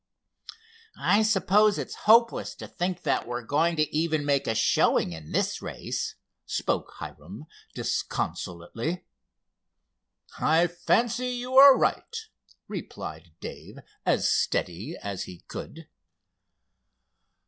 [0.97, 5.31] "I suppose it's hopeless to think that we're going to even make a showing in
[5.31, 6.15] this race,"
[6.47, 9.05] spoke Hiram disconsolately.
[10.39, 12.17] "I fancy you are right,"
[12.67, 15.87] replied Dave as steadily as he could.